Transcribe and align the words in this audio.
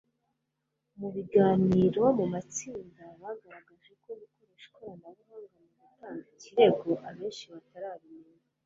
Mu 0.99 1.07
biganiro 1.15 2.03
mu 2.17 2.25
matsinda 2.33 3.03
bagaragaje 3.21 3.91
ko 4.03 4.09
gukoresha 4.21 4.65
ikoranabuhanga 4.69 5.55
mu 5.61 5.71
gutanga 5.79 6.19
ikirego 6.33 6.89
abenshi 7.09 7.45
batarabimenya 7.53 8.33